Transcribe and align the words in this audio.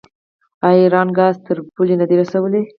آیا 0.67 0.79
ایران 0.83 1.07
ګاز 1.17 1.35
تر 1.45 1.57
پولې 1.75 1.95
نه 2.01 2.05
دی 2.09 2.15
رسولی؟ 2.21 2.61